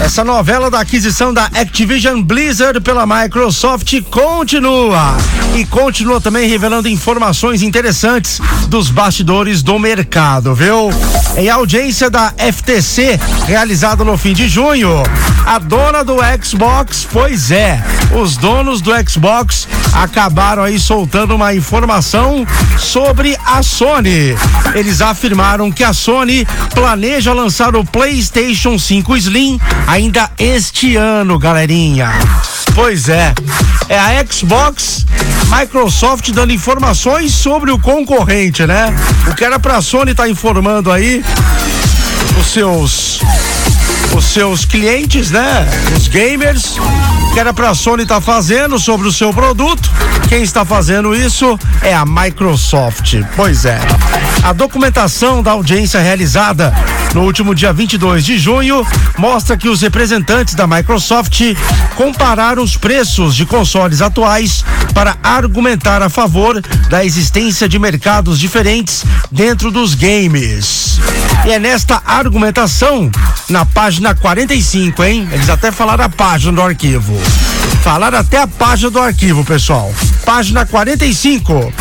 [0.00, 5.14] Essa novela da aquisição da Activision Blizzard pela Microsoft continua
[5.54, 10.88] e continua também revelando informações interessantes dos bastidores do mercado, viu?
[11.36, 15.02] Em audiência da FTC realizada no fim de junho,
[15.44, 17.82] a dona do Xbox, pois é,
[18.18, 22.46] os donos do Xbox acabaram aí soltando uma informação
[22.78, 24.36] sobre a Sony.
[24.74, 32.12] Eles afirmaram que a Sony planeja lançar o PlayStation 5 Slim ainda este ano, galerinha.
[32.74, 33.34] Pois é,
[33.88, 35.04] é a Xbox,
[35.58, 38.94] Microsoft dando informações sobre o concorrente, né?
[39.26, 41.24] O que era pra Sony tá informando aí
[42.38, 43.20] os seus
[44.14, 45.66] os seus clientes, né?
[45.96, 46.76] Os gamers,
[47.32, 49.90] que era pra Sony estar tá fazendo sobre o seu produto.
[50.28, 53.14] Quem está fazendo isso é a Microsoft.
[53.36, 53.78] Pois é.
[54.42, 56.74] A documentação da audiência realizada
[57.14, 58.86] no último dia 22 de junho
[59.18, 61.40] mostra que os representantes da Microsoft
[61.94, 69.04] compararam os preços de consoles atuais para argumentar a favor da existência de mercados diferentes
[69.30, 70.98] dentro dos games.
[71.44, 73.10] E é nesta argumentação,
[73.48, 75.28] na página 45, hein?
[75.30, 77.14] Eles até falaram a página do arquivo.
[77.82, 79.92] Falaram até a página do arquivo, pessoal.
[80.24, 81.72] Página 45.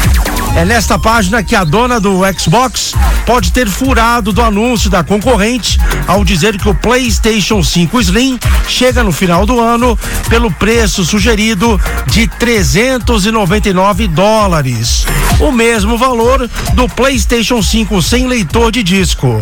[0.56, 2.94] É nesta página que a dona do Xbox
[3.26, 9.04] pode ter furado do anúncio da concorrente ao dizer que o PlayStation 5 Slim chega
[9.04, 15.06] no final do ano pelo preço sugerido de 399 dólares,
[15.39, 19.39] o mesmo valor do PlayStation 5 sem leitor de disco.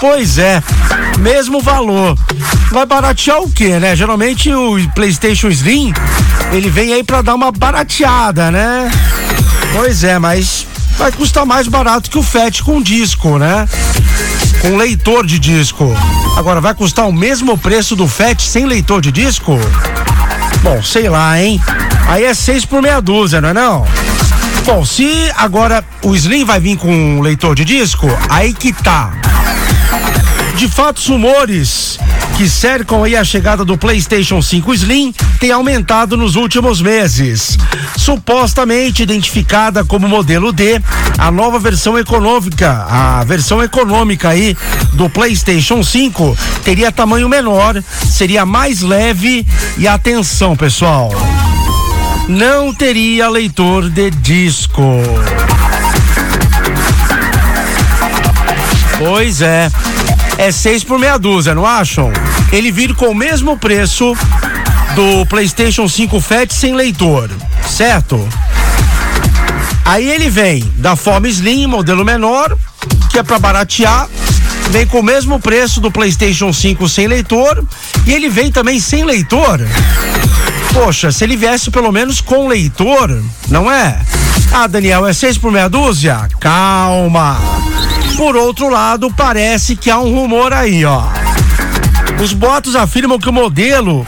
[0.00, 0.62] Pois é,
[1.18, 2.16] mesmo valor.
[2.70, 3.96] Vai baratear o quê, né?
[3.96, 5.92] Geralmente o PlayStation Slim,
[6.52, 8.90] ele vem aí para dar uma barateada, né?
[9.72, 13.68] Pois é, mas vai custar mais barato que o FAT com disco, né?
[14.62, 15.92] Com leitor de disco.
[16.36, 19.58] Agora vai custar o mesmo preço do FAT sem leitor de disco?
[20.62, 21.60] Bom, sei lá, hein?
[22.08, 23.86] Aí é seis por meia dúzia, não é não?
[24.64, 29.12] Bom, se agora o Slim vai vir com leitor de disco, aí que tá.
[30.58, 32.00] De fato, os rumores
[32.36, 37.56] que cercam aí a chegada do PlayStation 5 Slim têm aumentado nos últimos meses.
[37.96, 40.82] Supostamente identificada como modelo D,
[41.16, 44.56] a nova versão econômica, a versão econômica aí
[44.94, 47.80] do PlayStation 5 teria tamanho menor,
[48.10, 49.46] seria mais leve
[49.76, 51.12] e atenção, pessoal.
[52.26, 54.82] Não teria leitor de disco.
[58.98, 59.70] Pois é
[60.38, 62.12] é seis por meia dúzia, não acham?
[62.52, 64.16] Ele vir com o mesmo preço
[64.94, 67.28] do PlayStation 5 Fat sem leitor,
[67.68, 68.26] certo?
[69.84, 72.56] Aí ele vem da forma Slim, modelo menor,
[73.10, 74.08] que é para baratear,
[74.70, 77.64] vem com o mesmo preço do PlayStation 5 sem leitor,
[78.06, 79.60] e ele vem também sem leitor.
[80.72, 84.00] Poxa, se ele viesse pelo menos com leitor, não é?
[84.52, 86.28] Ah, Daniel, é seis por meia dúzia?
[86.38, 87.38] Calma.
[88.18, 91.04] Por outro lado, parece que há um rumor aí, ó.
[92.20, 94.04] Os boatos afirmam que o modelo,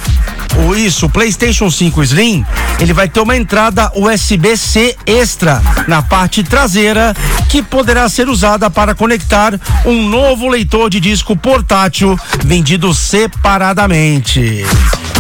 [0.59, 2.45] ou isso, o PlayStation 5 Slim,
[2.81, 7.15] ele vai ter uma entrada USB-C extra na parte traseira
[7.49, 9.55] que poderá ser usada para conectar
[9.87, 14.67] um novo leitor de disco portátil vendido separadamente.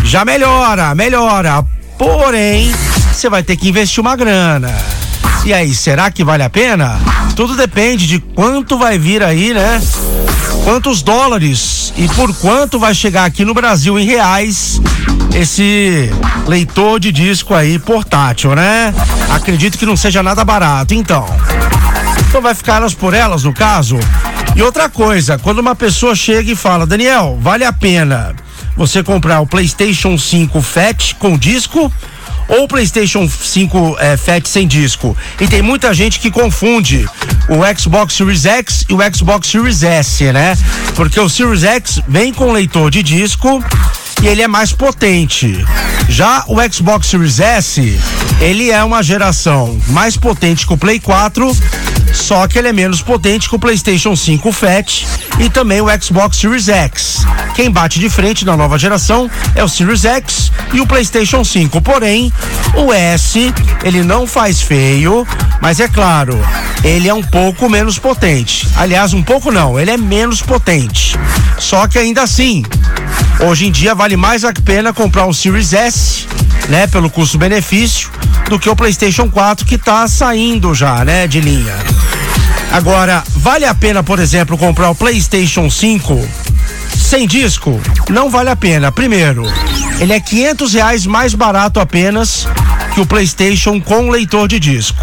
[0.03, 1.65] Já melhora, melhora.
[1.97, 2.73] Porém,
[3.13, 5.00] você vai ter que investir uma grana.
[5.45, 7.01] E aí, será que vale a pena?
[7.35, 9.81] Tudo depende de quanto vai vir aí, né?
[10.65, 14.81] Quantos dólares e por quanto vai chegar aqui no Brasil em reais
[15.35, 16.11] esse
[16.47, 18.95] leitor de disco aí portátil, né?
[19.31, 21.27] Acredito que não seja nada barato, então.
[22.29, 23.99] Então vai ficar elas por elas, no caso.
[24.55, 28.35] E outra coisa, quando uma pessoa chega e fala, Daniel, vale a pena
[28.77, 31.91] você comprar o PlayStation 5 Fat com disco
[32.51, 35.17] ou PlayStation 5 é, Fat sem disco.
[35.41, 37.09] E tem muita gente que confunde
[37.49, 40.57] o Xbox Series X e o Xbox Series S, né?
[40.95, 43.65] Porque o Series X vem com leitor de disco
[44.23, 45.65] e ele é mais potente.
[46.09, 48.01] Já o Xbox Series S,
[48.41, 51.57] ele é uma geração mais potente que o Play 4,
[52.13, 55.05] só que ele é menos potente que o PlayStation 5 Fat
[55.39, 57.25] e também o Xbox Series X.
[57.55, 61.81] Quem bate de frente na nova geração é o Series X e o PlayStation 5.
[61.81, 62.33] Porém,
[62.75, 63.53] o S,
[63.85, 65.27] ele não faz feio,
[65.61, 66.39] mas é claro,
[66.85, 68.67] ele é um pouco menos potente.
[68.77, 71.17] Aliás, um pouco não, ele é menos potente.
[71.59, 72.65] Só que ainda assim,
[73.41, 76.27] hoje em dia vale mais a pena comprar um Series S,
[76.69, 78.11] né, pelo custo-benefício,
[78.51, 81.73] do que o PlayStation 4 que tá saindo já, né, de linha.
[82.73, 86.29] Agora, vale a pena, por exemplo, comprar o PlayStation 5
[86.97, 87.81] sem disco?
[88.09, 88.91] Não vale a pena.
[88.91, 89.45] Primeiro,
[90.01, 92.49] ele é 500 reais mais barato apenas
[92.93, 94.99] que o PlayStation com leitor de disco.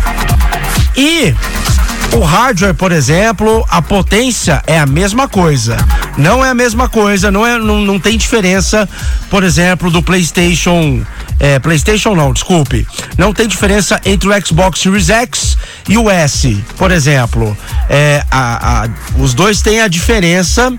[0.93, 1.33] E
[2.13, 5.77] o hardware, por exemplo, a potência é a mesma coisa.
[6.17, 8.87] Não é a mesma coisa, não, é, não, não tem diferença,
[9.29, 11.03] por exemplo, do PlayStation.
[11.39, 12.87] É, PlayStation não, desculpe.
[13.17, 15.57] Não tem diferença entre o Xbox Series X
[15.87, 17.55] e o S, por exemplo.
[17.89, 18.89] É, a, a,
[19.19, 20.73] os dois têm a diferença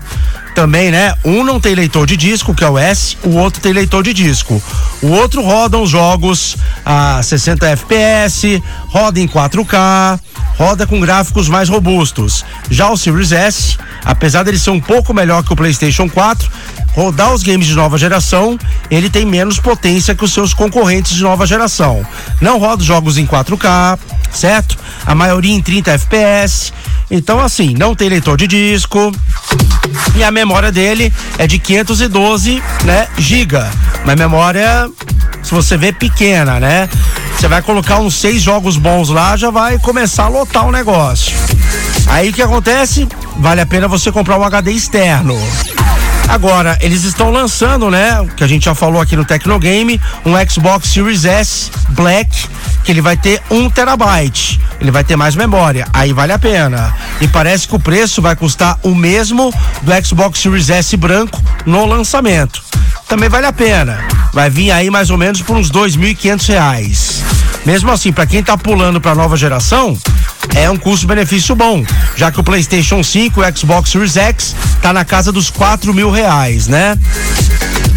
[0.53, 1.13] também, né?
[1.23, 4.13] Um não tem leitor de disco, que é o S, o outro tem leitor de
[4.13, 4.61] disco.
[5.01, 10.19] O outro roda os jogos a 60 FPS, roda em 4K,
[10.59, 12.43] roda com gráficos mais robustos.
[12.69, 16.51] Já o Series S, apesar dele ser um pouco melhor que o PlayStation 4,
[16.91, 18.59] rodar os games de nova geração,
[18.91, 22.05] ele tem menos potência que os seus concorrentes de nova geração.
[22.41, 23.97] Não roda jogos em 4K,
[24.33, 24.77] certo?
[25.05, 26.73] A maioria em 30 FPS.
[27.09, 29.13] Então, assim, não tem leitor de disco.
[30.15, 33.71] E a memória dele é de 512, né, giga.
[34.03, 34.89] Uma memória,
[35.41, 36.89] se você vê, pequena, né?
[37.39, 41.37] Você vai colocar uns seis jogos bons lá, já vai começar a lotar o negócio.
[42.07, 43.07] Aí o que acontece?
[43.37, 45.39] Vale a pena você comprar um HD externo.
[46.27, 48.27] Agora, eles estão lançando, né?
[48.35, 52.29] Que a gente já falou aqui no Tecnogame, um Xbox Series S Black,
[52.83, 54.59] que ele vai ter um terabyte.
[54.81, 55.87] Ele vai ter mais memória.
[55.93, 56.93] Aí vale a pena.
[57.21, 59.49] E parece que o preço vai custar o mesmo
[59.81, 62.61] do Xbox Series S branco no lançamento.
[63.07, 64.18] Também vale a pena.
[64.33, 67.23] Vai vir aí mais ou menos por uns dois mil e quinhentos reais.
[67.65, 69.97] Mesmo assim, para quem tá pulando para nova geração,
[70.55, 71.83] é um custo-benefício bom,
[72.15, 75.93] já que o PlayStation 5 e o Xbox Series X tá na casa dos quatro
[75.93, 76.97] mil reais, né?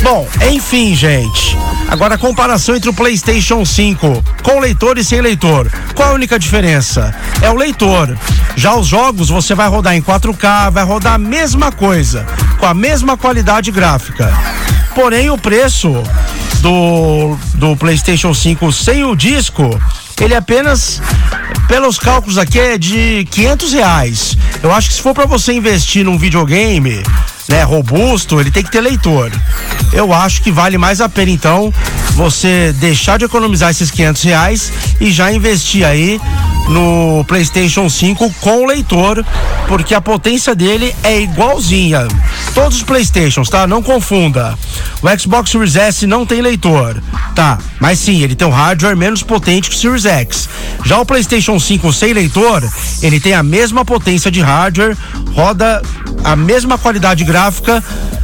[0.03, 1.57] Bom, enfim, gente.
[1.89, 5.71] Agora a comparação entre o PlayStation 5 com leitor e sem leitor.
[5.95, 7.15] Qual a única diferença?
[7.41, 8.17] É o leitor.
[8.57, 12.27] Já os jogos você vai rodar em 4K, vai rodar a mesma coisa,
[12.59, 14.33] com a mesma qualidade gráfica.
[14.95, 16.03] Porém, o preço
[16.61, 19.69] do, do PlayStation 5 sem o disco,
[20.21, 21.01] ele apenas,
[21.67, 24.39] pelos cálculos aqui, é de 500 reais.
[24.63, 27.03] Eu acho que se for para você investir num videogame,
[27.49, 29.33] né, robusto, ele tem que ter leitor.
[29.93, 31.73] Eu acho que vale mais a pena então
[32.13, 36.21] você deixar de economizar esses 500 reais e já investir aí
[36.69, 39.25] no PlayStation 5 com leitor,
[39.69, 42.07] porque a potência dele é igualzinha.
[42.55, 43.67] Todos os PlayStations, tá?
[43.67, 44.57] Não confunda.
[45.03, 47.03] O Xbox Series S não tem leitor,
[47.35, 47.59] tá?
[47.81, 50.49] Mas sim, ele tem um hardware menos potente que o Series X.
[50.85, 52.63] Já o PlayStation 5 sem leitor,
[53.03, 54.97] ele tem a mesma potência de hardware,
[55.35, 55.83] roda
[56.25, 57.83] a mesma qualidade gráfica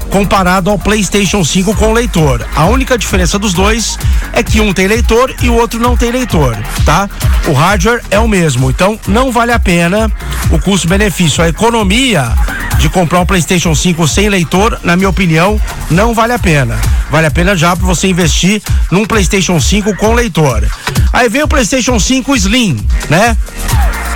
[0.09, 2.47] comparado ao PlayStation 5 com leitor.
[2.55, 3.99] A única diferença dos dois
[4.33, 7.09] é que um tem leitor e o outro não tem leitor, tá?
[7.47, 10.11] O hardware é o mesmo, então não vale a pena
[10.51, 11.43] o custo-benefício.
[11.43, 12.33] A economia
[12.79, 15.61] de comprar um PlayStation 5 sem leitor, na minha opinião,
[15.91, 16.79] não vale a pena.
[17.11, 20.67] Vale a pena já para você investir num PlayStation 5 com leitor.
[21.13, 22.77] Aí vem o PlayStation 5 Slim,
[23.09, 23.37] né?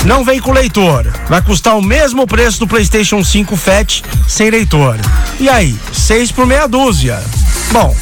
[0.05, 1.07] Não vem com leitor.
[1.29, 4.99] Vai custar o mesmo preço do PlayStation 5 Fat sem leitor.
[5.39, 7.23] E aí, seis por meia dúzia.
[7.71, 7.95] Bom,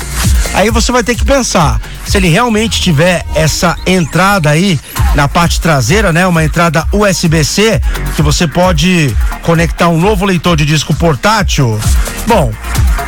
[0.54, 4.80] aí você vai ter que pensar se ele realmente tiver essa entrada aí
[5.14, 6.26] na parte traseira, né?
[6.26, 7.80] Uma entrada USB-C
[8.16, 11.78] que você pode conectar um novo leitor de disco portátil.
[12.26, 12.50] Bom,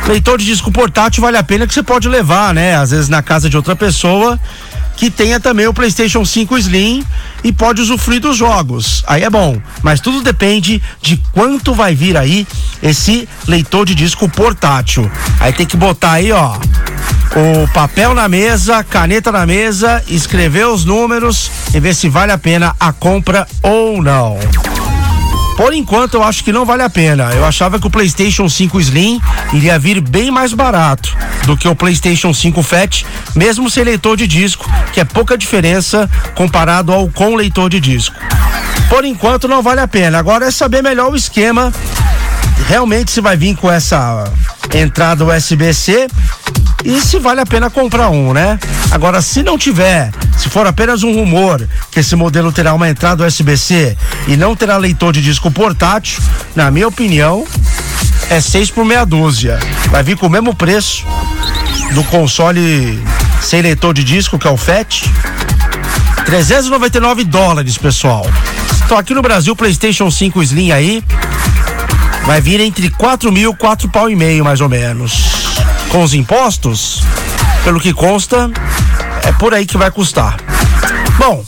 [0.07, 2.75] leitor de disco portátil vale a pena que você pode levar, né?
[2.75, 4.39] Às vezes na casa de outra pessoa
[4.95, 7.03] que tenha também o PlayStation 5 Slim
[7.43, 9.03] e pode usufruir dos jogos.
[9.07, 12.47] Aí é bom, mas tudo depende de quanto vai vir aí
[12.81, 15.09] esse leitor de disco portátil.
[15.39, 16.57] Aí tem que botar aí, ó,
[17.35, 22.37] o papel na mesa, caneta na mesa, escrever os números e ver se vale a
[22.37, 24.37] pena a compra ou não.
[25.55, 27.31] Por enquanto, eu acho que não vale a pena.
[27.33, 29.21] Eu achava que o PlayStation 5 Slim
[29.53, 33.05] iria vir bem mais barato do que o PlayStation 5 Fat,
[33.35, 38.15] mesmo sem leitor de disco, que é pouca diferença comparado ao com leitor de disco.
[38.89, 40.17] Por enquanto, não vale a pena.
[40.17, 41.71] Agora é saber melhor o esquema.
[42.67, 44.23] Realmente, se vai vir com essa
[44.73, 46.07] entrada USB-C
[46.83, 48.59] e se vale a pena comprar um, né?
[48.91, 53.25] Agora, se não tiver, se for apenas um rumor que esse modelo terá uma entrada
[53.25, 53.97] USB-C
[54.27, 56.21] e não terá leitor de disco portátil,
[56.55, 57.45] na minha opinião,
[58.29, 59.59] é seis por meia dúzia.
[59.89, 61.05] Vai vir com o mesmo preço
[61.93, 63.01] do console
[63.41, 65.03] sem leitor de disco, que é o FAT.
[66.25, 68.25] 399 dólares, pessoal.
[68.85, 71.03] Então aqui no Brasil, PlayStation 5 Slim aí
[72.25, 75.57] vai vir entre 4 mil, 4 pau e meio, mais ou menos.
[75.89, 77.03] Com os impostos,
[77.63, 78.49] pelo que consta,
[79.25, 80.37] é por aí que vai custar.
[81.17, 81.43] Bom,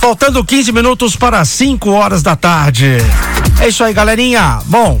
[0.00, 2.96] faltando 15 minutos para 5 horas da tarde.
[3.60, 4.58] É isso aí, galerinha.
[4.66, 5.00] Bom,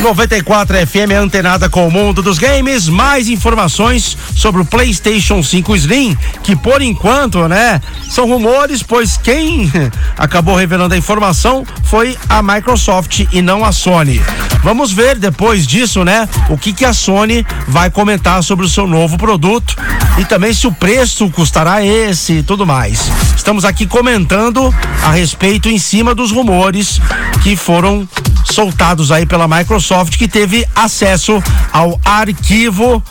[0.00, 2.88] 94 FM antenada com o mundo dos games.
[2.88, 9.70] Mais informações sobre o PlayStation 5 Slim, que por enquanto, né, são rumores, pois quem
[10.16, 14.22] acabou revelando a informação foi a Microsoft e não a Sony.
[14.62, 18.86] Vamos ver depois disso, né, o que que a Sony vai comentar sobre o seu
[18.86, 19.76] novo produto
[20.18, 23.10] e também se o preço custará esse e tudo mais.
[23.36, 27.00] Estamos aqui comentando a respeito em cima dos rumores
[27.42, 28.06] que foram
[28.44, 31.42] soltados aí pela Microsoft que teve acesso
[31.72, 33.02] ao arquivo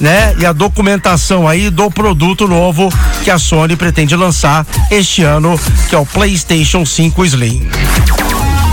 [0.00, 0.34] né?
[0.38, 2.88] E a documentação aí do produto novo
[3.22, 7.68] que a Sony pretende lançar este ano, que é o PlayStation 5 Slim.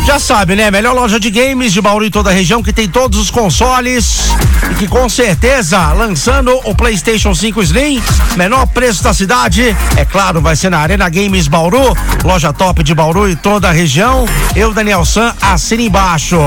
[0.08, 0.72] Já sabe, né?
[0.72, 4.30] Melhor loja de games de Bauru e toda a região que tem todos os consoles
[4.72, 8.02] e que com certeza lançando o PlayStation 5 Slim,
[8.38, 12.96] menor preço da cidade, é claro, vai ser na Arena Games Bauru, loja top de
[12.96, 14.26] Bauru e toda a região.
[14.56, 16.40] Eu, Daniel San, assina embaixo.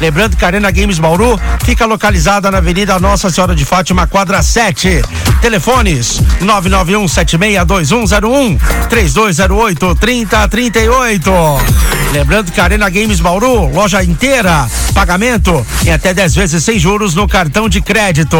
[0.00, 4.42] Lembrando que a Arena Games Bauru fica localizada na Avenida Nossa Senhora de Fátima, quadra
[4.42, 5.02] 7.
[5.40, 8.58] Telefones 991 762101
[8.88, 11.95] 3208 3038.
[12.16, 17.28] Lembrando que Arena Games Bauru, loja inteira, pagamento em até 10 vezes sem juros no
[17.28, 18.38] cartão de crédito.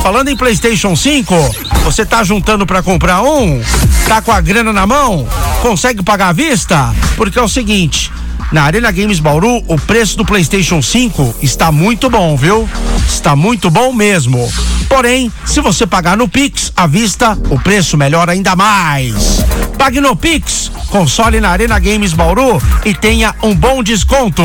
[0.00, 1.34] Falando em PlayStation 5,
[1.82, 3.60] você tá juntando para comprar um?
[4.06, 5.26] Tá com a grana na mão?
[5.60, 6.94] Consegue pagar à vista?
[7.16, 8.12] Porque é o seguinte,
[8.52, 12.68] na Arena Games Bauru, o preço do PlayStation 5 está muito bom, viu?
[13.08, 14.48] Está muito bom mesmo.
[14.88, 19.44] Porém, se você pagar no Pix à vista, o preço melhora ainda mais.
[19.78, 24.42] Pague no Pix, console na Arena Games Bauru e tenha um bom desconto.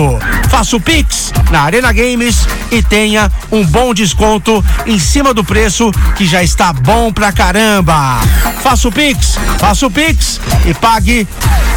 [0.50, 5.92] Faça o Pix na Arena Games e tenha um bom desconto em cima do preço
[6.16, 8.20] que já está bom pra caramba.
[8.62, 11.28] Faça o Pix, faça o Pix e pague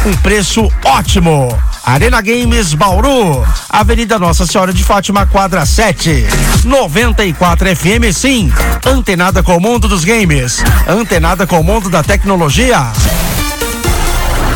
[0.05, 1.74] um preço ótimo.
[1.85, 6.25] Arena Games Bauru, Avenida Nossa Senhora de Fátima, quadra 7,
[6.63, 8.51] 94 FM, sim.
[8.83, 12.91] Antenada com o mundo dos games, antenada com o mundo da tecnologia.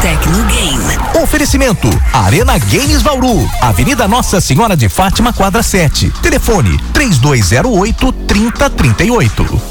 [0.01, 0.97] Tecnogame.
[1.21, 6.11] Oferecimento: Arena Games Bauru, Avenida Nossa Senhora de Fátima, quadra 7.
[6.23, 9.61] Telefone: 3208 3038.